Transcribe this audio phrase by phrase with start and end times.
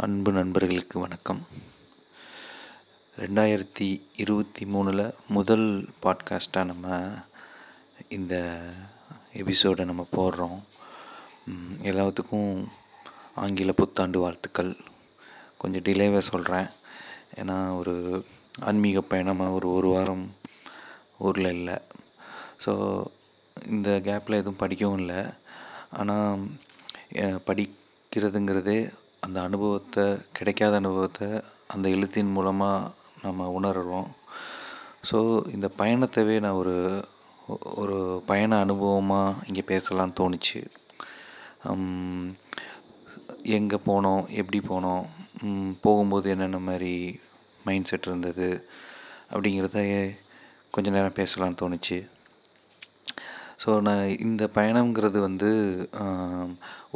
[0.00, 1.40] அன்பு நண்பர்களுக்கு வணக்கம்.
[3.18, 5.66] ரெண்டாயிரத்தி இருபத்தி மூணில் முதல்
[6.02, 7.08] பாட்காஸ்ட்டாக நம்ம
[8.08, 8.34] இந்த
[9.32, 10.60] எபிசோடை நம்ம போடுறோம்.
[11.90, 12.64] எல்லாத்துக்கும்
[13.34, 14.76] ஆங்கில புத்தாண்டு வாழ்த்துக்கள்.
[15.58, 16.70] கொஞ்சம் டிலேவாக சொல்கிறேன்
[17.34, 18.24] ஏன்னா ஒரு
[18.60, 20.34] ஆன்மீக பயணமாக ஒரு ஒரு வாரம்
[21.18, 21.76] ஊரில் இல்லை.
[22.66, 23.04] ஸோ
[23.66, 25.20] இந்த கேப்பில் எதுவும் படிக்கவும் இல்லை.
[25.90, 26.48] ஆனால்
[27.50, 28.80] படிக்கிறதுங்கிறதே
[29.24, 30.04] அந்த அனுபவத்தை
[30.38, 31.28] கிடைக்காத அனுபவத்தை
[31.74, 32.90] அந்த எழுத்தின் மூலமாக
[33.24, 34.08] நம்ம உணர்கிறோம்
[35.10, 35.18] ஸோ
[35.54, 36.76] இந்த பயணத்தவே நான் ஒரு
[37.82, 40.60] ஒரு பயண அனுபவமாக இங்கே பேசலான்னு தோணுச்சு.
[43.58, 45.04] எங்கே போனோம் எப்படி போனோம்
[45.84, 46.94] போகும்போது என்னென்ன மாதிரி
[47.66, 48.48] மைண்ட் செட் இருந்தது
[49.32, 49.80] அப்படிங்கிறத
[50.74, 51.98] கொஞ்ச நேரம் பேசலான்னு தோணுச்சு.
[53.60, 55.50] ஸோ நான் இந்த பயணம்ங்கிறது வந்து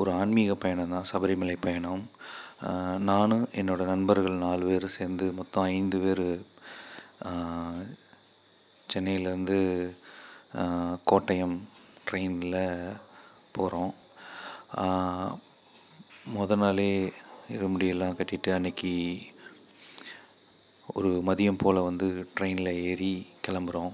[0.01, 2.05] ஒரு ஆன்மீக பயணம் தான் சபரிமலை பயணம்.
[3.09, 6.25] நானும் என்னோடய நண்பர்கள் நாலு பேர் சேர்ந்து மொத்தம் ஐந்து பேர்
[8.89, 9.59] சென்னையிலேருந்து
[11.11, 11.57] கோட்டயம்
[12.09, 12.59] ட்ரெயினில்
[13.57, 13.93] போகிறோம்
[16.37, 16.91] முத நாளே
[17.57, 18.93] இருமுடியெல்லாம் கட்டிட்டு அன்னைக்கு
[20.97, 22.07] ஒரு மதியம் போல் வந்து
[22.37, 23.13] ட்ரெயினில் ஏறி
[23.47, 23.93] கிளம்புறோம்.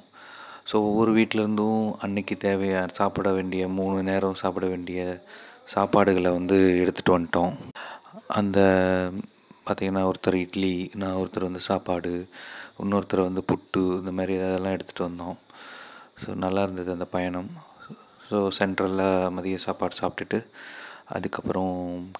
[0.70, 5.00] ஸோ ஒவ்வொரு வீட்டிலேருந்தும் அன்னைக்கு தேவையான சாப்பிட வேண்டிய மூணு நேரம் சாப்பிட வேண்டிய
[5.74, 7.54] சாப்பாடுகளை வந்து எடுத்துகிட்டு வந்துட்டோம்.
[8.38, 8.58] அந்த
[9.66, 12.12] பார்த்திங்கன்னா ஒருத்தர் இட்லி நான் ஒருத்தர் வந்து சாப்பாடு
[12.82, 15.36] இன்னொருத்தர் வந்து புட்டு இந்த மாதிரி இதெல்லாம் எடுத்துகிட்டு வந்தோம்.
[16.22, 17.50] ஸோ நல்லா இருந்தது அந்த பயணம்.
[18.28, 20.40] ஸோ சென்ட்ரலில் மதிய சாப்பாடு சாப்பிட்டுட்டு
[21.16, 21.74] அதுக்கப்புறம்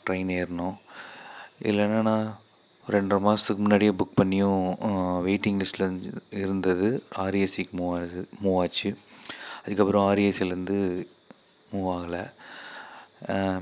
[0.07, 0.77] ட்ரெயின் ஏறினோம்.
[1.63, 2.17] இதில் என்னென்னா
[2.93, 4.61] ரெண்டரை மாதத்துக்கு முன்னாடியே புக் பண்ணியும்
[5.27, 5.99] வெயிட்டிங் லிஸ்ட்டில்
[6.31, 6.89] இருந்தது.
[7.17, 8.91] ஆர்ஏசிக்கு மூவ் ஆகுது மூவ் ஆச்சு.
[9.65, 10.79] அதுக்கப்புறம் ஆர்ஏசிலேருந்து
[11.73, 12.23] மூவ் ஆகலை.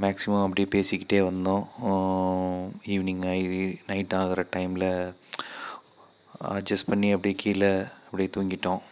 [0.03, 1.65] மேக்ஸிமம் அப்படியே பேசிக்கிட்டே வந்தோம்.
[2.87, 5.15] ஈவினிங் ஆகி நைட் ஆகிற டைமில்
[6.57, 7.73] அட்ஜஸ்ட் பண்ணி அப்படியே கீழே
[8.05, 8.83] அப்படியே தூங்கிட்டோம்.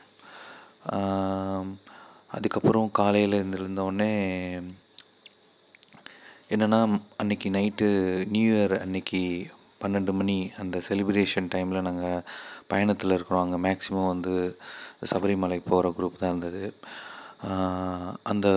[2.36, 4.12] அதுக்கப்புறம் காலையில் இருந்திருந்தோடனே
[6.50, 6.80] என்னென்னா
[7.16, 7.88] அன்னைக்கு நைட்டு
[8.28, 9.20] நியூ இயர் அன்னைக்கு
[9.86, 12.22] பன்னெண்டு மணி அந்த செலிப்ரேஷன் டைமில் நாங்கள்
[12.72, 13.44] பயணத்தில் இருக்கிறோம்.
[13.46, 14.34] அங்கே மேக்ஸிமம் வந்து
[15.12, 16.62] சபரிமலை போகிற குரூப் தான் இருந்தது.
[18.32, 18.48] அந்த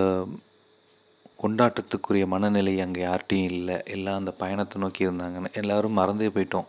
[1.42, 3.76] கொண்டாட்டத்துக்குரிய மனநிலை அங்கே யார்கிட்டையும் இல்லை.
[3.94, 6.66] எல்லாம் அந்த பயணத்தை நோக்கி இருந்தாங்கன்னு எல்லோரும் மறந்தே போயிட்டோம்.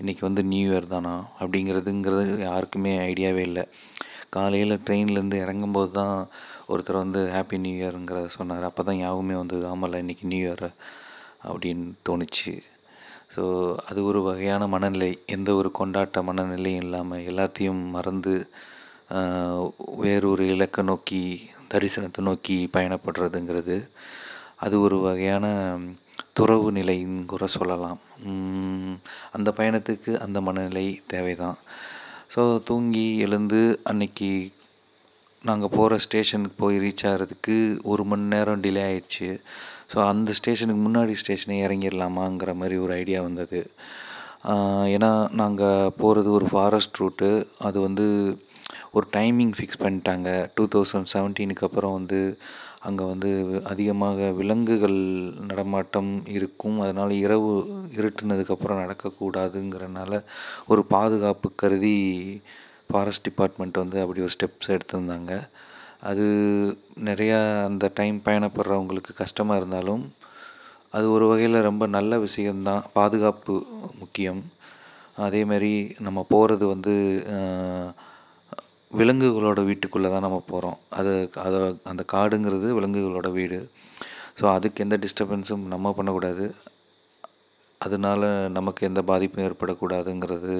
[0.00, 1.14] இன்றைக்கி வந்து நியூ இயர் தானா?
[1.40, 3.64] அப்படிங்கிறதுங்கிறது யாருக்குமே ஐடியாவே இல்லை.
[4.36, 6.14] காலையில் ட்ரெயின்லேருந்து இறங்கும்போது தான்
[6.72, 8.68] ஒருத்தர் வந்து ஹாப்பி நியூ இயருங்கிறத சொன்னார்.
[8.70, 9.64] அப்போ தான் ஞாபகமே வந்தது.
[9.72, 10.66] ஆமாம்ல இன்றைக்கி நியூ இயர்
[11.50, 12.54] அப்படின்னு தோணுச்சு.
[13.34, 13.44] ஸோ
[13.90, 15.10] அது ஒரு வகையான மனநிலை.
[15.36, 18.34] எந்த ஒரு கொண்டாட்ட மனநிலையும் இல்லாமல் எல்லாத்தையும் மறந்து
[20.04, 21.22] வேறொரு இலக்கை நோக்கி
[21.72, 23.76] தரிசனத்தை நோக்கி பயணப்படுறதுங்கிறது
[24.64, 25.46] அது ஒரு வகையான
[26.38, 27.98] துறவு நிலைன்னு கூட சொல்லலாம்.
[29.36, 31.58] அந்த பயணத்துக்கு அந்த மனநிலை தேவைதான்.
[32.34, 34.30] ஸோ தூங்கி எழுந்து அன்னைக்கு
[35.48, 37.56] நாங்கள் போகிற ஸ்டேஷனுக்கு போய் ரீச் ஆகிறதுக்கு
[37.92, 39.28] ஒரு மணி நேரம் டிலே ஆயிடுச்சு.
[39.94, 43.60] ஸோ அந்த ஸ்டேஷனுக்கு முன்னாடி ஸ்டேஷனே இறங்கிடலாமாங்கிற மாதிரி ஒரு ஐடியா வந்தது.
[44.94, 45.10] ஏன்னா
[45.40, 47.28] நாங்கள் போகிறது ஒரு ஃபாரஸ்ட் ரூட்டு
[47.68, 48.06] அது வந்து
[48.96, 50.28] ஒரு டைமிங் ஃபிக்ஸ் பண்ணிட்டாங்க.
[50.56, 52.18] டூ தௌசண்ட் செவன்டீனுக்கு அப்புறம் வந்து
[52.88, 53.30] அங்கே வந்து
[53.72, 54.98] அதிகமாக விலங்குகள்
[55.50, 56.76] நடமாட்டம் இருக்கும்.
[56.84, 57.52] அதனால் இரவு
[57.98, 60.20] இருட்டுனதுக்கப்புறம் நடக்கக்கூடாதுங்கிறனால
[60.72, 61.96] ஒரு பாதுகாப்பு கருதி
[62.90, 65.32] ஃபாரஸ்ட் டிபார்ட்மெண்ட் வந்து அப்படி ஒரு ஸ்டெப்ஸ் எடுத்திருந்தாங்க.
[66.10, 66.26] அது
[67.08, 67.38] நிறையா
[67.68, 70.02] அந்த டைம் பயணப்படுறவங்களுக்கு கஷ்டமாக இருந்தாலும்
[70.96, 72.82] அது ஒரு வகையில் ரொம்ப நல்ல விஷயம்தான்.
[72.98, 73.54] பாதுகாப்பு
[74.02, 74.42] முக்கியம்.
[75.26, 75.72] அதே மாதிரி
[76.06, 76.94] நம்ம போகிறது வந்து
[78.98, 81.12] விலங்குகளோட வீட்டுக்குள்ளே தான் நம்ம போகிறோம் அது
[81.44, 81.60] அதை
[81.90, 83.58] அந்த காடுங்கிறது விலங்குகளோட வீடு.
[84.38, 86.46] ஸோ அதுக்கு எந்த டிஸ்டர்பன்ஸும் நம்ம பண்ணக்கூடாது.
[87.80, 88.22] அதனால
[88.58, 90.56] நமக்கு எந்த பாதிப்பும் ஏற்படக்கூடாதுங்கிறது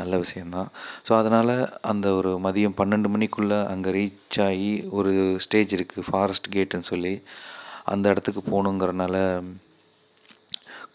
[0.00, 0.68] நல்ல விஷயந்தான்.
[1.06, 1.54] ஸோ அதனால்
[1.90, 5.12] அந்த ஒரு மதியம் பன்னெண்டு மணிக்குள்ளே அங்கே ரீச் ஆகி ஒரு
[5.44, 7.14] ஸ்டேஜ் இருக்குது ஃபாரஸ்ட் கேட்டுன்னு சொல்லி.
[7.92, 9.16] அந்த இடத்துக்கு போகணுங்கிறனால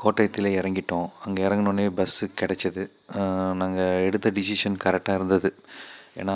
[0.02, 1.08] கோட்டயத்தில் இறங்கிட்டோம்.
[1.26, 2.84] அங்கே இறங்கினோடனே பஸ்ஸு கிடச்சிது.
[3.62, 5.50] நாங்கள் எடுத்த டிசிஷன் கரெக்டாக இருந்தது.
[6.22, 6.36] ஏன்னா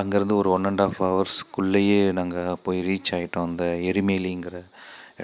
[0.00, 4.58] அங்கேருந்து ஒரு ஒன் அண்ட் ஆஃப் ஹவர்ஸ்க்குள்ளேயே நாங்கள் போய் ரீச் ஆகிட்டோம் அந்த எரிமேலிங்கிற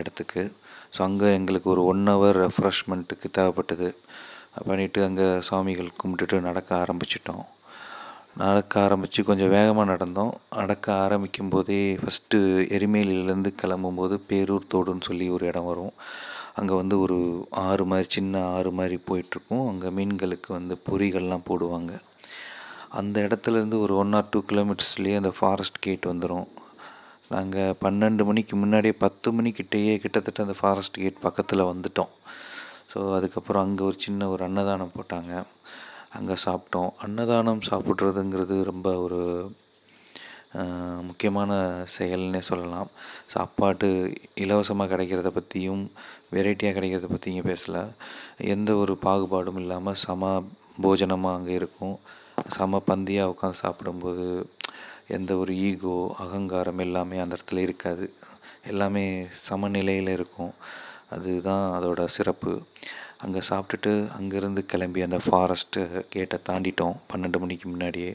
[0.01, 0.43] இடத்துக்கு.
[0.95, 3.89] ஸோ அங்கே எங்களுக்கு ஒரு ஒன் ஹவர் ரெஃப்ரெஷ்மெண்ட்டுக்கு தேவைப்பட்டது.
[4.69, 7.45] பண்ணிவிட்டு அங்கே சுவாமிகள் கும்பிட்டுட்டு நடக்க ஆரம்பிச்சிட்டோம்.
[8.43, 10.33] நடக்க ஆரம்பித்து கொஞ்சம் வேகமாக நடந்தோம்.
[10.61, 12.39] நடக்க ஆரம்பிக்கும் போதே ஃபஸ்ட்டு
[12.77, 15.95] எரிமேலியிலேருந்து கிளம்பும்போது பேரூர் தோடுன்னு சொல்லி ஒரு இடம் வரும்.
[16.61, 17.19] அங்கே வந்து ஒரு
[17.69, 19.65] ஆறு மாதிரி சின்ன ஆறு மாதிரி போயிட்டுருக்கும்.
[19.71, 21.93] அங்கே மீன்களுக்கு வந்து பொறிகள்லாம் போடுவாங்க.
[23.01, 26.47] அந்த இடத்துலேருந்து ஒரு ஒன் ஆர் டூ கிலோமீட்டர்ஸ்லேயே அந்த ஃபாரஸ்ட் கேட் வந்துடும்
[27.35, 32.13] நாங்கள் பன்னெண்டு மணிக்கு முன்னாடியே பத்து மணிக்கிட்டேயே கிட்டத்தட்ட அந்த ஃபாரஸ்ட் கேட் பக்கத்தில் வந்துட்டோம்.
[32.93, 35.33] ஸோ அதுக்கப்புறம் அங்கே ஒரு சின்ன ஒரு அன்னதானம் போட்டாங்க.
[36.19, 36.91] அங்கே சாப்பிட்டோம்.
[37.05, 39.21] அன்னதானம் சாப்பிட்றதுங்கிறது ரொம்ப ஒரு
[41.09, 41.53] முக்கியமான
[41.97, 42.91] செயல்னே சொல்லலாம்.
[43.35, 43.89] சாப்பாடு
[44.45, 45.83] இலவசமாக கிடைக்கிறத பற்றியும்
[46.35, 47.83] வெரைட்டியாக கிடைக்கிறத பற்றியும் பேசலை.
[48.55, 50.31] எந்த ஒரு பாகுபாடும் இல்லாமல் சம
[50.85, 51.97] போஜனமாக அங்கே இருக்கும்.
[52.57, 54.27] சம பந்தியாக உட்காந்து சாப்பிடும்போது
[55.17, 58.07] எந்த ஒரு ஈகோ அகங்காரம் எல்லாமே அந்த இடத்துல இருக்காது.
[58.71, 59.05] எல்லாமே
[59.47, 60.55] சமநிலையில் இருக்கும்.
[61.11, 62.53] அதுதான் அதோட சிறப்பு.
[63.25, 66.97] அங்கே சாப்பிட்டுட்டு அங்கேருந்து கிளம்பி அந்த ஃபாரஸ்ட்டு கேட்டை தாண்டிட்டோம்.
[67.13, 68.13] பன்னெண்டு மணிக்கு முன்னாடியே.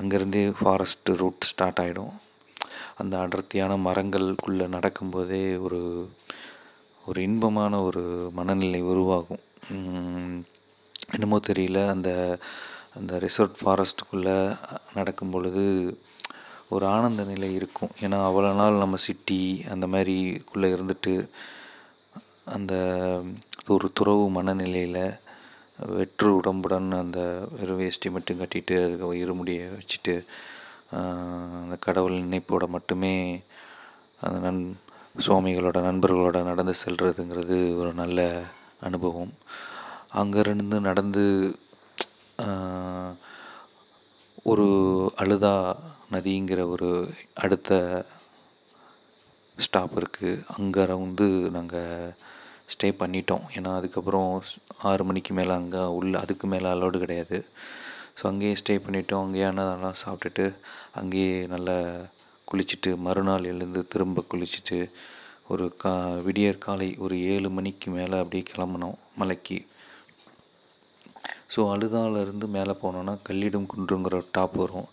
[0.00, 2.12] அங்கேருந்தே ஃபாரஸ்ட்டு ரூட் ஸ்டார்ட் ஆகிடும்
[2.96, 5.80] அந்த அடர்த்தியான மரங்களுக்குள்ளே நடக்கும்போதே ஒரு
[7.04, 8.02] ஒரு இன்பமான ஒரு
[8.32, 9.42] மனநிலை உருவாகும்.
[11.12, 11.78] என்னமோ தெரியல.
[11.88, 12.10] அந்த
[12.98, 14.36] அந்த ரிசர்ட் ஃபாரஸ்ட்டுக்குள்ளே
[14.94, 15.64] நடக்கும் பொழுது
[16.68, 17.92] ஒரு ஆனந்த நிலை இருக்கும்.
[18.00, 19.40] ஏன்னா அவ்வளோ நாள் நம்ம சிட்டி
[19.70, 21.14] அந்த மாதிரிக்குள்ளே இருந்துட்டு
[22.44, 22.74] அந்த
[23.68, 25.18] ஒரு துறவு மனநிலையில்
[25.76, 30.24] வெற்று உடம்புடன் அந்த வெறும் வேஷ்டி மட்டும் கட்டிட்டு அதுக்கு இருமுடியை வச்சுட்டு
[31.62, 33.42] அந்த கடவுள் நினைப்போட மட்டுமே
[34.20, 34.78] அந்த நன்
[35.26, 38.42] சுவாமிகளோட நண்பர்களோட நடந்து செல்கிறதுங்கிறது ஒரு நல்ல
[38.80, 39.32] அனுபவம்.
[40.14, 41.56] அங்கேருந்து நடந்து
[44.42, 44.66] ஒரு
[45.16, 45.76] அழுதா
[46.12, 48.04] நதிங்கிற ஒரு அடுத்த
[49.58, 52.14] ஸ்டாப் இருக்குது அங்கே வந்து நாங்கள்
[52.74, 53.44] ஸ்டே பண்ணிட்டோம்.
[53.56, 54.28] ஏன்னா அதுக்கப்புறம்
[54.90, 57.38] ஆறு மணிக்கு மேலே அங்கே உள்ள அதுக்கு மேலே அலோடு கிடையாது.
[58.18, 59.24] ஸோ அங்கேயே ஸ்டே பண்ணிட்டோம்.
[59.26, 60.46] அங்கேயே அன்னதானம் சாப்பிட்டுட்டு
[61.00, 61.76] அங்கேயே நல்லா
[62.48, 64.78] குளிச்சுட்டு மறுநாள் எழுந்து திரும்ப குளிச்சுட்டு
[65.52, 65.92] ஒரு கா
[66.26, 69.58] விடியற் காலை ஒரு ஏழு மணிக்கு மேலே அப்படியே கிளம்புனோம் மலைக்கு.
[71.54, 74.88] ஸோ அழுதாலேருந்து மேலே போனோன்னா கல்லிடும் குன்றுங்கிற டாப் வரும்.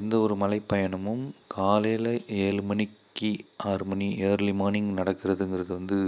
[0.00, 1.24] எந்த ஒரு மலைப்பயணமும்
[1.56, 2.12] காலையில்
[2.44, 3.30] ஏழு மணிக்கு
[3.70, 5.98] ஆறு மணி ஏர்லி மார்னிங் நடக்கிறதுங்கிறது வந்து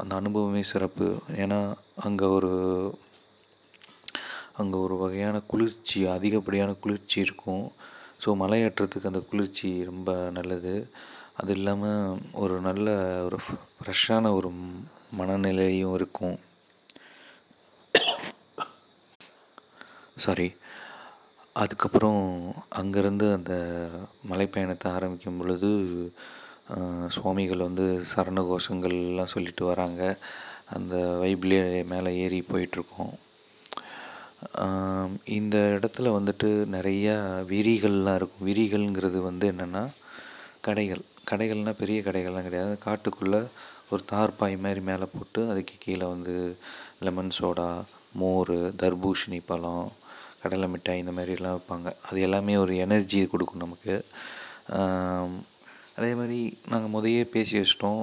[0.00, 1.08] அந்த அனுபவமே சிறப்பு.
[1.42, 1.58] ஏன்னா
[2.06, 2.52] அங்கே ஒரு
[4.60, 7.64] அங்கே ஒரு வகையான குளிர்ச்சி அதிகப்படியான குளிர்ச்சி இருக்கும்.
[8.22, 10.74] ஸோ மலையேற்றத்துக்கு அந்த குளிர்ச்சி ரொம்ப நல்லது.
[11.40, 12.88] அது இல்லாமல் ஒரு நல்ல
[13.26, 14.50] ஒரு ஃப்ரெஷ்ஷான ஒரு
[15.18, 16.38] மனநிலையும் இருக்கும்.
[20.24, 20.48] சாரி
[21.62, 22.22] அதுக்கப்புறம்
[22.80, 23.54] அங்கேருந்து அந்த
[24.30, 25.70] மலைப்பயணத்தை ஆரம்பிக்கும் பொழுது
[27.14, 30.02] சுவாமிகள் வந்து சரண கோஷங்கள்லாம் சொல்லிட்டு வராங்க.
[30.74, 33.14] அந்த வைப்லேயே மேலே ஏறி போயிட்டுருக்கோம்.
[35.36, 37.14] இந்த இடத்துல வந்துட்டு நிறையா
[37.52, 38.48] விரிகள்லாம் இருக்கும்.
[38.48, 39.84] விரிகள்ங்கிறது வந்து என்னென்னா
[40.66, 41.04] கடைகள்.
[41.30, 42.74] கடைகள்னால் பெரிய கடைகள்லாம் கிடையாது.
[42.86, 43.40] காட்டுக்குள்ளே
[43.90, 46.34] ஒரு தார்பாய் மாதிரி மேலே போட்டு அதுக்கு கீழே வந்து
[47.00, 47.68] லெமன் சோடா
[48.20, 49.92] மோர் தர்பூஷணி பழம்
[50.42, 51.88] கடலை மிட்டாய் இந்த மாதிரிலாம் வைப்பாங்க.
[52.08, 53.94] அது எல்லாமே ஒரு எனர்ஜி கொடுக்கும் நமக்கு.
[55.98, 56.40] அதே மாதிரி
[56.72, 58.02] நாங்கள் முதையே பேசி வச்சிட்டோம்.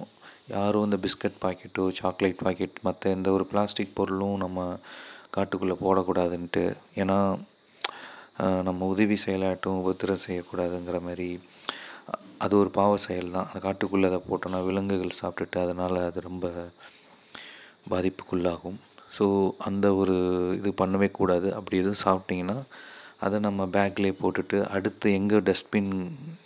[0.53, 4.67] யாரும் இந்த பிஸ்கட் பாக்கெட்டோ சாக்லேட் பாக்கெட் மற்ற எந்த ஒரு பிளாஸ்டிக் பொருளும் நம்ம
[5.35, 6.63] காட்டுக்குள்ளே போடக்கூடாதுன்ட்டு.
[7.01, 7.17] ஏன்னா
[8.67, 11.27] நம்ம உதவி செயலாட்டும் உபத்திரம் செய்யக்கூடாதுங்கிற மாதிரி
[12.43, 16.45] அது ஒரு பாவ செயல் தான் அந்த காட்டுக்குள்ளே அதை போட்டோன்னா விலங்குகள் சாப்பிட்டுட்டு அதனால் அது ரொம்ப
[17.91, 18.79] பாதிப்புக்குள்ளாகும்.
[19.17, 19.25] ஸோ
[19.69, 20.15] அந்த ஒரு
[20.59, 21.47] இது பண்ணவே கூடாது.
[21.57, 22.57] அப்படி எதுவும் சாப்பிட்டிங்கன்னா
[23.25, 25.91] அதை நம்ம பேக்லேயே போட்டுட்டு அடுத்து எங்கே டஸ்ட்பின்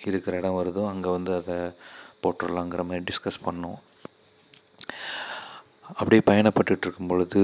[0.09, 1.57] இருக்கிற இடம் வருதோ அங்கே வந்து அதை
[2.23, 3.79] போட்டுடலாங்கிற மாதிரி டிஸ்கஸ் பண்ணோம்.
[5.99, 7.41] அப்படியே பயணப்பட்டுட்டு இருக்கும் பொழுது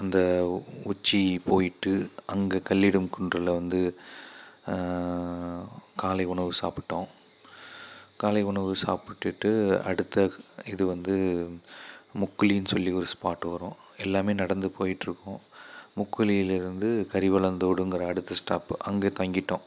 [0.00, 0.18] அந்த
[0.92, 1.92] உச்சி போயிட்டு
[2.34, 3.80] அங்கே கல்லிடும் குன்றில் வந்து
[6.02, 7.08] காலை உணவு சாப்பிட்டோம்.
[8.22, 9.50] காலை உணவு சாப்பிட்டுட்டு
[9.90, 10.30] அடுத்த
[10.72, 11.14] இது வந்து
[12.20, 13.76] முக்குலின்னு சொல்லி ஒரு ஸ்பாட் வரும்.
[14.04, 15.40] எல்லாமே நடந்து போயிட்டுருக்கோம்
[15.98, 19.64] முக்குலியிலேருந்து கரிவளந்தோடுங்கிற அடுத்த ஸ்டாப் அங்கே தங்கிட்டோம்.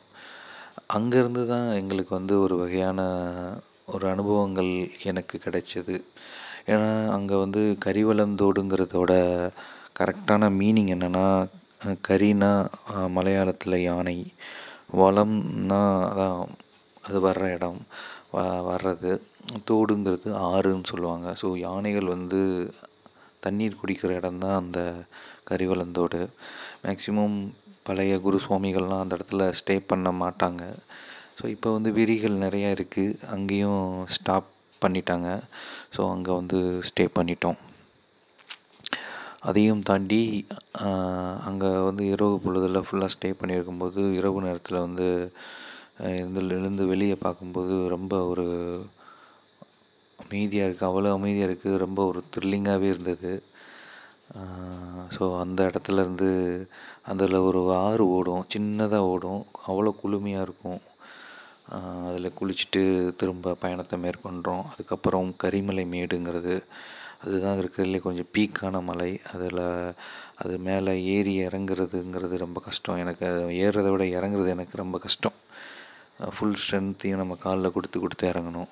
[0.97, 2.99] அங்கேருந்து தான் எங்களுக்கு வந்து ஒரு வகையான
[3.93, 4.71] ஒரு அனுபவங்கள்
[5.11, 5.95] எனக்கு கிடைச்சது.
[6.71, 9.13] ஏன்னா அங்கே வந்து கரிவளந்தோடுங்கிறதோட
[9.99, 11.25] கரெக்டான மீனிங் என்னென்னா
[12.09, 12.51] கரினா
[13.15, 14.17] மலையாளத்தில் யானை
[15.01, 16.39] வளம்னா அதான்
[17.03, 17.79] அது வர்ற இடம்
[18.33, 19.11] வ வர்றது
[19.69, 21.27] தோடுங்கிறது ஆறுன்னு சொல்லுவாங்க.
[21.41, 22.39] ஸோ யானைகள் வந்து
[23.43, 24.79] தண்ணீர் குடிக்கிற இடம் தான் அந்த
[25.49, 26.21] கரிவலந்தோடு.
[26.85, 27.37] மேக்ஸிமம்
[27.87, 30.63] பழைய குரு சுவாமிகள்லாம் அந்த இடத்துல ஸ்டே பண்ண மாட்டாங்க.
[31.37, 33.83] ஸோ இப்போ வந்து விரிகள் நிறையா இருக்குது அங்கேயும்
[34.17, 34.49] ஸ்டாப்
[34.81, 35.29] பண்ணிட்டாங்க.
[35.95, 37.59] ஸோ அங்கே வந்து ஸ்டே பண்ணிட்டோம்.
[39.49, 40.21] அதையும் தாண்டி
[41.49, 45.07] அங்கே வந்து இரவு பொழுதில் ஃபுல்லாக ஸ்டே பண்ணியிருக்கும்போது இரவு நேரத்தில் வந்து
[46.17, 48.45] இருந்து எழுந்து வெளியே பார்க்கும்போது ரொம்ப ஒரு
[50.23, 53.31] அமைதியாக இருக்குது அவ்வளோ அமைதியாக இருக்குது ரொம்ப ஒரு த்ரில்லிங்காகவே இருந்தது.
[55.15, 56.29] ஸோ அந்த இடத்துலருந்து
[57.11, 60.81] அதில் ஒரு ஆறு ஓடும் சின்னதாக ஓடும் அவ்வளோ குளுமையாக இருக்கும்.
[62.07, 62.81] அதில் குளிச்சுட்டு
[63.19, 64.63] திரும்ப பயணத்தை மேற்கொண்டோம்.
[64.71, 66.55] அதுக்கப்புறம் கரிமலை மேடுங்கிறது
[67.23, 69.11] அதுதான் இருக்கிறதுலே கொஞ்சம் பீக்கான மலை.
[69.33, 69.63] அதில்
[70.43, 72.99] அது மேலே ஏறி இறங்குறதுங்கிறது ரொம்ப கஷ்டம்.
[73.03, 75.37] எனக்கு அது ஏறுறத விட இறங்குறது எனக்கு ரொம்ப கஷ்டம்.
[76.35, 78.71] ஃபுல் ஸ்ட்ரென்த்தையும் நம்ம காலில் கொடுத்து கொடுத்து இறங்கணும்.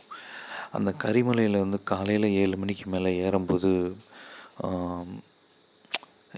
[0.77, 3.71] அந்த கரிமலையில் வந்து காலையில் ஏழு மணிக்கு மேலே ஏறும்போது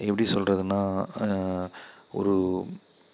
[0.05, 0.81] எப்படி சொல்கிறதுன்னா
[2.20, 2.36] ஒரு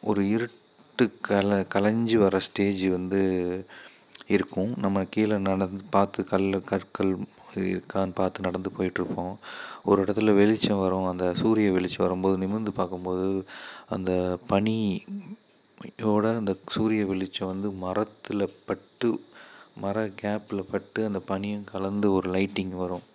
[0.04, 3.22] ஒரு இருட்டு கல கலைஞ்சி வர ஸ்டேஜ் வந்து
[4.36, 4.72] இருக்கும்.
[4.84, 7.12] நம்ம கீழே நடந்து பார்த்து கல் கற்கள்
[7.62, 9.36] இருக்கான்னு பார்த்து நடந்து போயிட்டுருப்போம்.
[9.90, 13.28] ஒரு இடத்துல வெளிச்சம் வரும் அந்த சூரிய வெளிச்சம் வரும்போது நிமிர்ந்து பார்க்கும்போது
[13.96, 14.12] அந்த
[14.52, 19.12] பனியோட அந்த சூரிய வெளிச்சம் வந்து மரத்தில் பட்டு
[19.84, 23.06] மர கேப்பில் பட்டு அந்த பனியும் கலந்து ஒரு லைட்டிங் வரும்.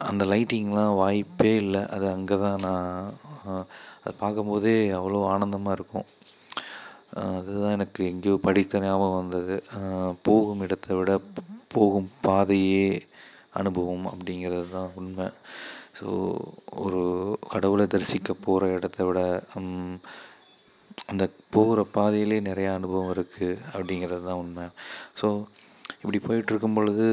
[0.00, 1.82] அந்த லைட்டிங்லாம் வாய்ப்பே இல்லை.
[1.94, 2.90] அது அங்கே தான் நான்
[4.02, 6.08] அது பார்க்கும்போதே அவ்வளோ ஆனந்தமாக இருக்கும்.
[7.38, 9.56] அதுதான் எனக்கு எங்கேயோ படித்த ஞாபகம் வந்தது.
[10.28, 11.12] போகும் இடத்தை விட
[11.74, 12.88] போகும் பாதையே
[13.60, 15.28] அனுபவம் அப்படிங்கிறது தான் உண்மை.
[15.98, 16.08] ஸோ
[16.84, 17.02] ஒரு
[17.52, 19.20] கடவுளை தரிசிக்க போகிற இடத்த விட
[21.12, 21.24] அந்த
[21.54, 24.66] போகிற பாதையிலே நிறையா அனுபவம் இருக்குது அப்படிங்கிறது தான் உண்மை.
[25.20, 25.28] ஸோ
[26.06, 27.06] இப்படி போயிட்டுருக்கும் பொழுது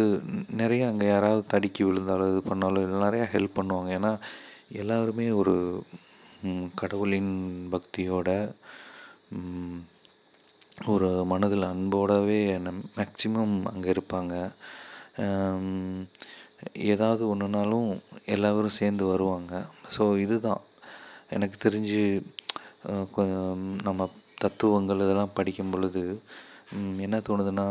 [0.59, 3.89] நிறையா நிறைய அங்கே யாராவது தடுக்கி விழுந்தாலும் இது பண்ணாலும் நிறையா ஹெல்ப் பண்ணுவாங்க.
[3.97, 4.12] ஏன்னா
[4.81, 5.55] எல்லாருமே ஒரு
[6.81, 7.31] கடவுளின்
[7.73, 8.29] பக்தியோட
[10.93, 12.38] ஒரு மனதில் அன்போடவே
[13.00, 14.35] மேக்சிமம் அங்கே இருப்பாங்க.
[16.91, 17.89] ஏதாவது ஒன்றுனாலும்
[18.35, 19.65] எல்லாரும் சேர்ந்து வருவாங்க.
[19.97, 20.63] ஸோ இதுதான்.
[21.38, 22.05] எனக்கு தெரிஞ்சு
[23.89, 24.12] நம்ம
[24.45, 26.05] தத்துவங்கள் இதெல்லாம் படிக்கும் பொழுது
[27.07, 27.69] என்ன தோணுதுன்னா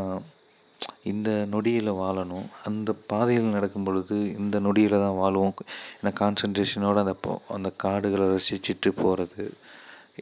[1.13, 2.47] இந்த நொடியில் வாழணும்.
[2.69, 5.55] அந்த பாதையில் நடக்கும் பொழுது இந்த நொடியில் தான் வாழுவோம்.
[5.99, 7.15] ஏன்னா கான்சன்ட்ரேஷனோடு அந்த
[7.57, 9.45] அந்த காடுகளை ரசிச்சுட்டு போகிறது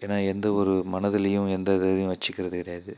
[0.02, 2.92] ஏன்னா எந்த ஒரு மனதிலையும் எந்த இதையும் வச்சுக்கிறது கிடையாது.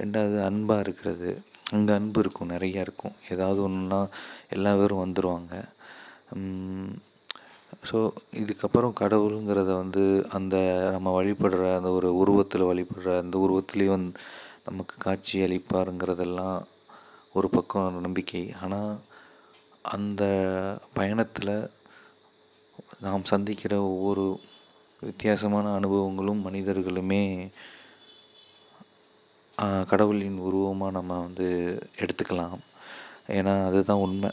[0.00, 1.30] ரெண்டாவது அன்பாக இருக்கிறது.
[1.74, 3.14] அங்கே அன்பு இருக்கும் நிறையா இருக்கும்.
[3.34, 4.00] ஏதாவது ஒன்றுனா
[4.56, 5.54] எல்லா பேரும் வந்துடுவாங்க
[7.88, 7.98] ஸோ
[8.40, 10.02] இதுக்கப்புறம் கடவுளுங்கிறத வந்து
[10.38, 10.56] அந்த
[10.94, 14.12] நம்ம வழிபடுற அந்த ஒரு உருவத்தில் வழிபடுற அந்த உருவத்திலேயே வந்து
[14.68, 16.58] நமக்கு காட்சி அளிப்பாருங்கிறதெல்லாம்
[17.34, 18.42] ஒரு பக்கம் நம்பிக்கை.
[18.62, 18.92] ஆனால்
[19.94, 20.22] அந்த
[20.98, 21.54] பயணத்தில்
[23.04, 24.24] நாம் சந்திக்கிற ஒவ்வொரு
[25.02, 27.22] வித்தியாசமான அனுபவங்களும் மனிதர்களுமே
[29.90, 31.46] கடவுளின் உருவமாக நம்ம வந்து
[32.02, 32.58] எடுத்துக்கலாம்.
[33.36, 34.30] ஏன்னா அதுதான் உண்மை.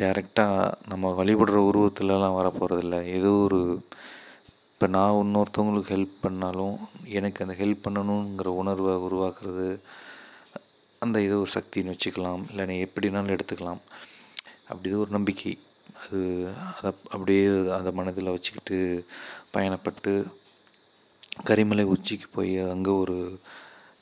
[0.00, 3.60] டேரெக்டாக நம்ம வழிபடுற உருவத்துலலாம் வரப்போகிறதில்ல ஏதோ ஒரு
[4.72, 6.76] இப்போ நான் இன்னொருத்தவங்களுக்கு ஹெல்ப் பண்ணாலும்
[7.18, 9.68] எனக்கு அந்த ஹெல்ப் பண்ணணுங்கிற உணர்வை உருவாக்குறது
[11.04, 13.82] அந்த ஏதோ ஒரு சக்தின்னு வச்சுக்கலாம் இல்லை நீ எப்படினாலும் எடுத்துக்கலாம்.
[14.70, 15.52] அப்படி ஒரு நம்பிக்கை.
[16.02, 16.20] அது
[16.76, 17.44] அதை அப்படியே
[17.78, 18.78] அதை மனதில் வச்சுக்கிட்டு
[19.54, 20.12] பயணப்பட்டு
[21.48, 23.16] கரிமலை உச்சிக்கு போய் அங்கே ஒரு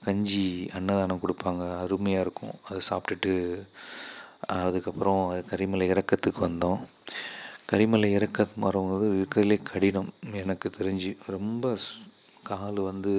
[0.06, 1.64] கஞ்சி அன்னதானம் கொடுப்பாங்க.
[1.82, 2.54] அருமையாக இருக்கும்.
[2.68, 3.35] அதை சாப்பிட்டுட்டு
[4.62, 6.80] அதுக்கப்புறம் கரிமலை இறக்கத்துக்கு வந்தோம்.
[7.73, 11.11] கரிமலை இறக்க வரவங்க இருக்கிறதுலே கடினம் எனக்கு தெரிஞ்சு.
[11.26, 11.75] ரொம்ப
[12.50, 13.12] கால் வந்து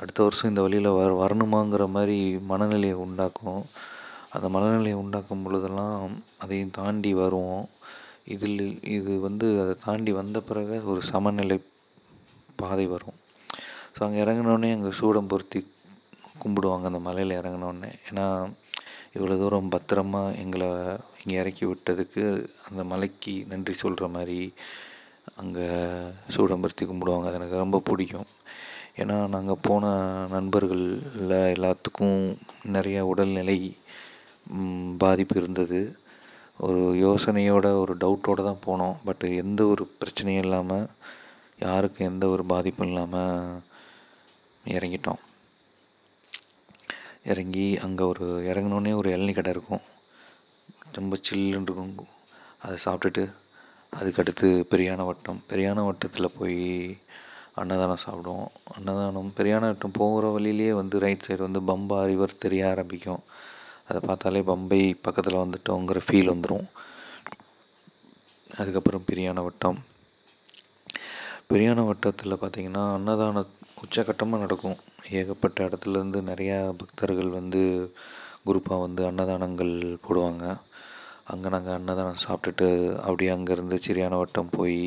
[0.00, 2.18] அடுத்த வருஷம் இந்த வழியில் வர வரணுமாங்கிற மாதிரி
[2.50, 3.62] மனநிலையை உண்டாக்கும்.
[4.34, 7.66] அந்த மனநிலையை உண்டாக்கும் பொழுதெல்லாம் அதையும் தாண்டி வருவோம்.
[8.34, 8.60] இதில்
[8.96, 11.58] இது வந்து அதை தாண்டி வந்த பிறகு ஒரு சமநிலை
[12.62, 13.18] பாதை வரும்.
[13.96, 15.60] ஸோ அங்கே இறங்கினோடனே அங்கே சூடம் பொருத்தி
[16.42, 18.26] கும்பிடுவாங்க அந்த மலையில் இறங்கினோடனே ஏன்னா
[19.16, 20.68] இவ்வளோ தூரம் பத்திரமா எங்களை
[21.22, 22.24] இங்கே இறக்கி விட்டதுக்கு
[22.68, 24.40] அந்த மலைக்கு நன்றி சொல்கிற மாதிரி
[25.42, 25.66] அங்கே
[26.34, 27.28] சூடம்பருத்தி கும்பிடுவாங்க.
[27.28, 28.28] அது எனக்கு ரொம்ப பிடிக்கும்.
[29.02, 29.84] ஏன்னா நாங்கள் போன
[30.34, 32.20] நண்பர்களில் எல்லாத்துக்கும்
[32.76, 33.58] நிறையா உடல்நிலை
[35.02, 35.80] பாதிப்பு இருந்தது.
[36.66, 38.96] ஒரு யோசனையோட ஒரு டவுட்டோடு தான் போனோம்.
[39.04, 40.86] பட் எந்த ஒரு பிரச்சனையும் இல்லாமல்
[41.66, 43.60] யாருக்கும் எந்த ஒரு பாதிப்பும் இல்லாமல்
[44.76, 45.20] இறங்கிட்டோம்.
[47.32, 49.84] இறங்கி அங்கே ஒரு இறங்கினோடனே ஒரு இளநி கடை இருக்கும்.
[50.98, 52.12] ரொம்ப சில்லுன்னு இருக்கும்.
[52.64, 53.24] அதை சாப்பிட்டுட்டு
[53.92, 55.40] அதுக்கடுத்து பெரியான வட்டம்.
[55.50, 56.60] பெரியான வட்டத்தில் போய்
[57.60, 58.48] அன்னதானம் சாப்பிடுவோம்.
[58.76, 63.22] அன்னதானம் பெரியான வட்டம் போகிற வழியிலே வந்து ரைட் சைடு வந்து பம்பா ரிவர் தெரிய ஆரம்பிக்கும்.
[63.88, 66.66] அதை பார்த்தாலே பம்பை பக்கத்தில் வந்துட்டோங்கிற ஃபீல் வந்துடும்
[68.50, 69.78] அதுக்கப்புறம் பிரியாண வட்டம்.
[71.50, 73.44] பிரியாண வட்டத்தில் பார்த்திங்கன்னா அன்னதான
[73.82, 74.78] உச்சக்கட்டமாக நடக்கும்.
[75.18, 77.62] ஏகப்பட்ட இடத்துலேருந்து நிறையா பக்தர்கள் வந்து
[78.48, 79.74] குரூப்பாக வந்து அன்னதானங்கள்
[80.06, 80.44] போடுவாங்க.
[81.32, 82.68] அங்கே நாங்கள் அன்னதானம் சாப்பிட்டுட்டு
[83.06, 84.80] அப்படியே அங்கேருந்து சிரியான வட்டம் போய்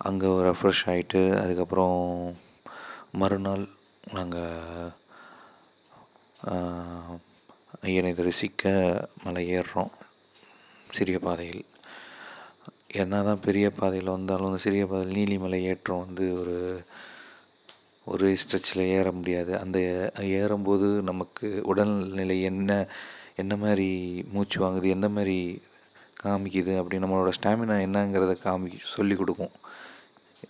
[0.00, 1.98] அங்கே ரெஃப்ரெஷ் ஆகிட்டு அதுக்கப்புறம்
[3.20, 3.64] மறுநாள்
[4.12, 4.90] நாங்கள்
[7.88, 8.64] ஐயனை தரிசிக்க
[9.24, 9.92] மலை ஏறுறோம்
[10.96, 11.64] சிறிய பாதையில்.
[13.02, 16.56] என்ன தான் பெரிய பாதையில் வந்தாலும் அந்த சிறிய பாதையில் நீலிமலை ஏற்றம் வந்து ஒரு
[18.06, 19.52] ஒரு ஸ்ட்ரெச்சில் ஏற முடியாது.
[19.58, 19.78] அந்த
[20.40, 22.70] ஏறும்போது நமக்கு உடல்நிலை என்ன
[23.42, 23.88] என்ன மாதிரி
[24.32, 25.38] மூச்சு வாங்குது எந்த மாதிரி
[26.24, 29.54] காமிக்குது அப்படி நம்மளோட ஸ்டாமினா என்னங்கிறத காமி சொல்லி கொடுக்கும்.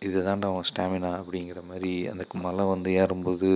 [0.07, 3.49] இது தாண்டா அவன் ஸ்டாமினா அப்படிங்கிற மாதிரி அந்த மலை வந்து ஏறும்போது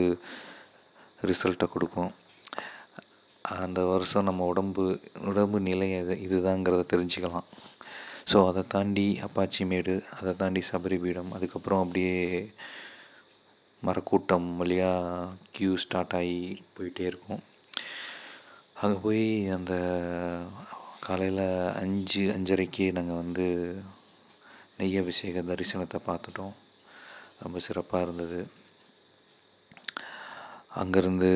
[1.30, 2.12] ரிசல்ட்டை கொடுக்கும்.
[3.64, 4.84] அந்த வருஷம் நம்ம உடம்பு
[5.30, 7.48] உடம்பு நிலை இது இதுதாங்கிறத தெரிஞ்சுக்கலாம்.
[8.30, 12.16] ஸோ அதை தாண்டி அப்பாச்சி மேடு அதை தாண்டி சபரி பீடம் அதுக்கப்புறம் அப்படியே
[13.82, 16.40] மரக்கூட்டம் வழியாக க்யூ ஸ்டார்ட் ஆகி
[16.76, 17.42] போயிட்டே இருக்கும்.
[18.82, 19.24] அங்கே போய்
[19.56, 19.74] அந்த
[21.08, 21.44] காலையில்
[21.82, 23.44] அஞ்சு அஞ்சரைக்கு நாங்கள் வந்து
[24.78, 26.56] நெய் அபிஷேக தரிசனத்தை பார்த்துட்டோம்.
[27.42, 28.40] ரொம்ப சிறப்பாக இருந்தது.
[30.74, 31.30] அங்கேருந்து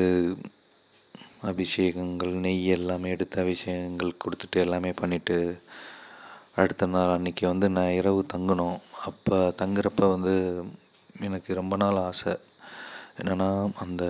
[1.51, 5.37] அபிஷேகங்கள் நெய் எல்லாமே எடுத்து அபிஷேகங்கள் கொடுத்துட்டு எல்லாமே பண்ணிவிட்டு
[6.55, 8.77] அடுத்த நாள் அன்றைக்கி வந்து நான் இரவு தங்கினோம்.
[9.05, 10.35] அப்போ தங்குறப்ப வந்து
[11.21, 12.35] எனக்கு ரொம்ப நாள் ஆசை.
[13.21, 14.03] என்னென்னா அந்த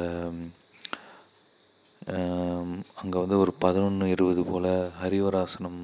[2.06, 5.82] அங்கே வந்து ஒரு பதினொன்று இருபது போல் ஹரிவராசனம்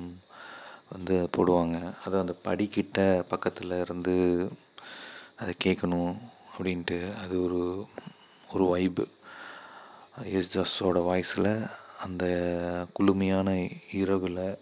[0.89, 1.93] வந்து போடுவாங்க.
[2.05, 4.15] அது அந்த படிக்கிட்ட பக்கத்தில் இருந்து
[5.37, 6.15] அதை கேட்கணும்
[6.51, 7.87] அப்படின்ட்டு அது ஒரு
[8.53, 9.07] ஒரு வைப்பு
[10.23, 11.69] எஸ் ஜஸ்ஸோட வாய்ஸில்
[12.03, 12.25] அந்த
[12.99, 14.57] குளுமையான இரவில்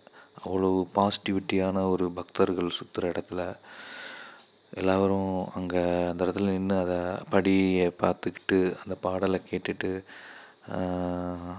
[0.45, 3.41] அவ்வளோ பாசிட்டிவிட்டியான ஒரு பக்தர்கள் சுற்றுற இடத்துல
[4.69, 6.99] எல்லோரும் அங்கே அந்த இடத்துல நின்று அதை
[7.31, 10.03] படியை பார்த்துக்கிட்டு அந்த பாடலை கேட்டுட்டு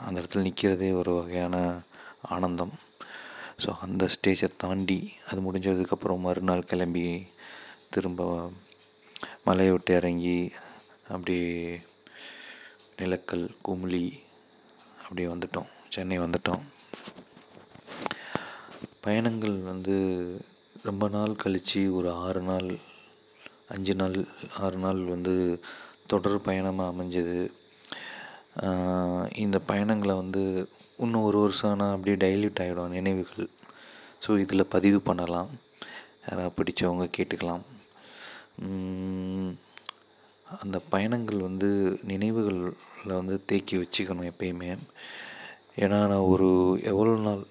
[0.06, 1.56] அந்த இடத்துல நிற்கிறதே ஒரு வகையான
[2.36, 2.74] ஆனந்தம்.
[3.62, 4.98] ஸோ அந்த ஸ்டேஜை தாண்டி
[5.30, 7.06] அது முடிஞ்சதுக்கப்புறம் மறுநாள் கிளம்பி
[7.90, 8.22] திரும்ப
[9.44, 10.38] மலையை விட்டு இறங்கி
[11.08, 11.80] அப்படியே
[12.98, 14.04] நிலக்கல் குமுளி
[15.02, 15.70] அப்படியே வந்துட்டோம்.
[15.88, 16.64] சென்னை வந்துட்டோம்.
[19.04, 19.96] பயணங்கள் வந்து
[20.82, 22.68] ரொம்ப நாள் கழித்து ஒரு ஆறு நாள்
[23.74, 24.16] அஞ்சு நாள்
[24.58, 25.34] ஆறு நாள் வந்து
[26.06, 27.38] தொடர் பயணமாக அமைஞ்சது.
[29.44, 30.42] இந்த பயணங்களை வந்து
[31.04, 33.48] இன்னும் ஒரு வருஷம் ஆனால் அப்படியே டைல்யூட் ஆகிடும் நினைவுகள்.
[34.24, 35.50] ஸோ இதில் பதிவு பண்ணலாம்.
[36.28, 37.64] யாராவது பிடிச்சவங்க கேட்டுக்கலாம்.
[40.62, 41.68] அந்த பயணங்கள் வந்து
[42.12, 44.71] நினைவுகளில் வந்து தேக்கி வச்சுக்கணும் எப்பயுமே.
[45.82, 46.49] ஏன்னா நான் ஒரு
[46.92, 47.42] எவ்வளோ நாள்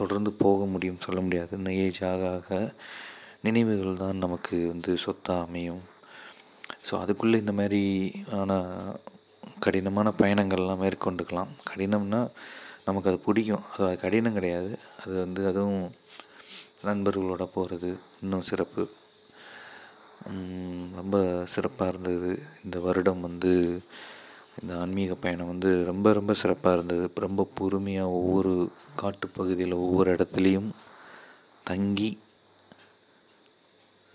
[0.00, 1.52] தொடர்ந்து போக முடியும் சொல்ல முடியாது.
[1.58, 2.58] இன்னும் ஏஜ் ஆக ஆக
[3.46, 5.82] நினைவுகள் தான் நமக்கு வந்து சொத்தாக அமையும்.
[6.86, 7.82] ஸோ அதுக்குள்ளே இந்த மாதிரி
[8.40, 8.72] ஆனால்
[9.60, 11.48] கடினமான பயணங்கள்லாம் மேற்கொண்டுக்கலாம்.
[11.70, 12.20] கடினம்னா
[12.84, 13.64] நமக்கு அது பிடிக்கும்.
[13.78, 14.78] அது கடினம் கிடையாது.
[15.02, 15.90] அது வந்து அதுவும்
[16.84, 18.82] நண்பர்களோட போகிறது இன்னும் சிறப்பு.
[20.94, 21.16] ரொம்ப
[21.46, 22.42] சிறப்பாக இருந்தது.
[22.64, 23.82] இந்த வருடம் வந்து
[24.62, 27.10] இந்த ஆன்மீக பயணம் வந்து ரொம்ப ரொம்ப சிறப்பாக இருந்தது.
[27.14, 28.70] ரொம்ப பொறுமையாக ஒவ்வொரு
[29.02, 30.70] காட்டுப்பகுதியில் ஒவ்வொரு இடத்துலையும்
[31.64, 32.18] தங்கி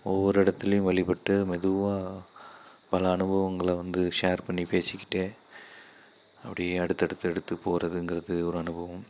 [0.04, 2.20] ஒவ்வொரு இடத்துலையும் வழிபட்டு மெதுவாக
[2.94, 5.24] பல அனுபவங்களை வந்து ஷேர் பண்ணி பேசிக்கிட்டே
[6.44, 9.04] அப்படியே அடுத்தடுத்து எடுத்து போகிறதுங்கிறது ஒரு அனுபவம்.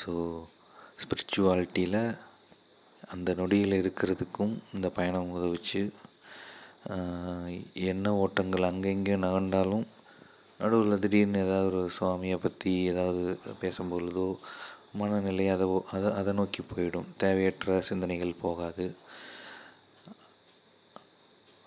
[0.00, 0.12] ஸோ
[1.02, 2.00] ஸ்பிரிச்சுவாலிட்டியில்
[3.14, 5.82] அந்த நொடியில் இருக்கிறதுக்கும் இந்த பயணம் உதவிச்சு.
[7.92, 9.86] என்ன ஓட்டங்கள் அங்கெங்கே நகர்ந்தாலும்
[10.60, 13.24] நடுவில் திடீர்னு ஏதாவது ஒரு சுவாமியை பற்றி ஏதாவது
[13.62, 14.28] பேசும்பொழுதோ
[15.00, 17.08] மனநிலை அதை அதை அதை நோக்கி போயிடும்.
[17.22, 18.86] தேவையற்ற சிந்தனைகள் போகாது.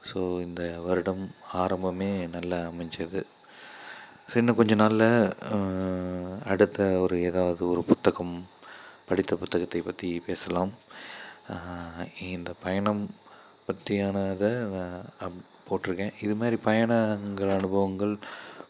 [0.08, 1.24] ஸோ இந்த வருடம்
[1.62, 3.22] ஆரம்பமே நல்லா அமைஞ்சது.
[4.40, 5.08] இன்னும் கொஞ்ச நாளில்
[6.52, 8.34] அடுத்த ஒரு ஏதாவது ஒரு புத்தகம்
[9.10, 10.72] படித்த புத்தகத்தை பற்றி பேசலாம்.
[12.36, 13.04] இந்த பயணம்
[13.68, 16.16] பற்றியானதை நான் போட்டிருக்கேன்.
[16.26, 18.14] இது மாதிரி பயணங்கள் அனுபவங்கள்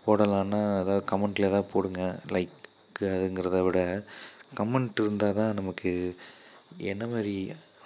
[0.06, 2.04] போடலான்னா அதாவது கமெண்ட்டில் ஏதாவது போடுங்க.
[2.36, 2.56] லைக்
[3.16, 3.80] அதுங்கிறத விட
[4.60, 5.92] கமெண்ட் இருந்தால் தான் நமக்கு
[6.92, 7.36] என்ன மாதிரி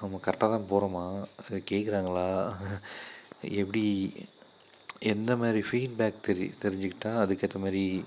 [0.01, 1.03] நம்ம கரெக்டாக தான் போகிறோமா
[1.71, 2.27] கேட்குறாங்களா
[3.51, 4.13] எப்படி
[4.99, 8.03] எந்த மாதிரி ஃபீட்பேக் தெரி தெரிஞ்சுக்கிட்டால் அதுக்கேற்ற மாதிரி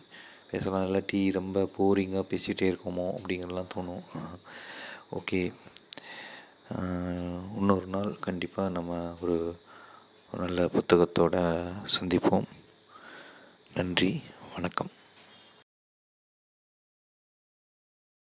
[0.51, 0.87] பேசலாம்.
[0.87, 4.05] இல்லாட்டி ரொம்ப போரிங்காக பேசிகிட்டே இருக்கோமோ அப்படிங்கிறலாம் தோணும்.
[5.18, 5.53] ஓகே
[7.57, 9.57] இன்னொரு நாள் கண்டிப்பாக நம்ம ஒரு
[10.33, 11.70] நல்ல புத்தகத்தோடு
[12.01, 12.44] சந்திப்போம்.
[13.75, 14.22] நன்றி
[14.55, 14.95] வணக்கம்.